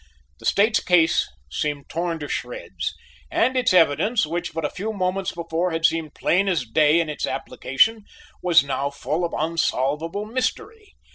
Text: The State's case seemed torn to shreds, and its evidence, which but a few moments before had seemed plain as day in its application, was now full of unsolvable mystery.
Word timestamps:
The 0.39 0.47
State's 0.47 0.79
case 0.83 1.29
seemed 1.51 1.87
torn 1.87 2.17
to 2.21 2.27
shreds, 2.27 2.95
and 3.29 3.55
its 3.55 3.71
evidence, 3.71 4.25
which 4.25 4.51
but 4.51 4.65
a 4.65 4.69
few 4.71 4.91
moments 4.93 5.31
before 5.31 5.69
had 5.69 5.85
seemed 5.85 6.15
plain 6.15 6.49
as 6.49 6.65
day 6.65 6.99
in 6.99 7.07
its 7.07 7.27
application, 7.27 8.05
was 8.41 8.63
now 8.63 8.89
full 8.89 9.23
of 9.23 9.31
unsolvable 9.37 10.25
mystery. 10.25 10.95